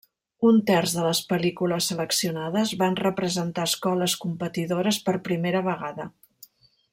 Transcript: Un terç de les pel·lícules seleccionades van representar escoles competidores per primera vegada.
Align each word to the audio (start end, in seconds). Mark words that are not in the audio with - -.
Un 0.51 0.55
terç 0.69 0.93
de 0.99 1.01
les 1.07 1.19
pel·lícules 1.33 1.89
seleccionades 1.91 2.71
van 2.79 2.97
representar 3.01 3.67
escoles 3.71 4.17
competidores 4.25 4.99
per 5.11 5.15
primera 5.29 5.63
vegada. 5.73 6.09